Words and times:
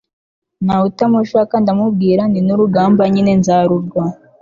ntawutamushaka 0.65 1.53
ndamubwira 1.63 2.21
nti 2.29 2.39
n'urugamba 2.45 3.01
nyine 3.13 3.31
nzarurwa 3.39 4.03